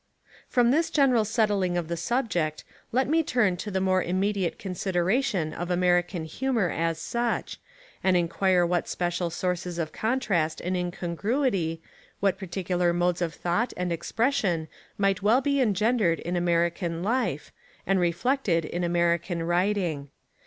From 0.49 0.71
this 0.71 0.89
general 0.89 1.23
settling 1.23 1.77
of 1.77 1.87
the 1.87 1.95
subject 1.95 2.63
let 2.91 3.07
me 3.07 3.21
turn 3.21 3.55
to 3.57 3.69
the 3.69 3.79
more 3.79 4.01
Immediate 4.01 4.57
consideration 4.57 5.53
of 5.53 5.69
American 5.69 6.25
humour 6.25 6.71
as 6.71 6.97
such, 6.97 7.59
and 8.03 8.17
Inquire 8.17 8.65
what 8.65 8.87
special 8.87 9.29
sources 9.29 9.77
of 9.77 9.91
contrast 9.91 10.59
and 10.59 10.75
Incongruity, 10.75 11.83
what 12.19 12.39
particular 12.39 12.93
modes 12.93 13.21
of 13.21 13.35
thought 13.35 13.73
and 13.77 13.93
expression 13.93 14.67
might 14.97 15.21
well 15.21 15.39
be 15.39 15.61
engendered 15.61 16.19
in 16.21 16.35
American 16.35 17.03
life, 17.03 17.51
and 17.85 17.99
reflected 17.99 18.65
in 18.65 18.83
American 18.83 19.43
writing. 19.43 20.09